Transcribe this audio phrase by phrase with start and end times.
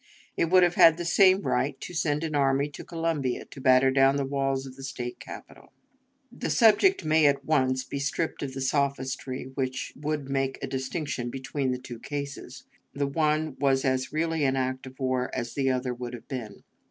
[0.35, 3.91] It would have had the same right to send an army to Columbia to batter
[3.91, 5.73] down the walls of the State Capitol.
[6.31, 11.29] The subject may at once be stripped of the sophistry which would make a distinction
[11.29, 12.63] between the two cases.
[12.95, 16.63] The one was as really an act of war as the other would have been.